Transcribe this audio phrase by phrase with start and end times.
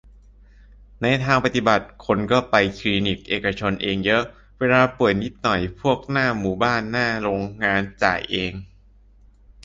[1.01, 4.23] ในทางปฏิบัติคนก็ไปคลินิคเอกชนเองเยอะ
[4.59, 8.53] เวลาป่วยนิดหน่อย พวกหน้าหมู่บ้านหน้าโรงงาน จ่ายเอง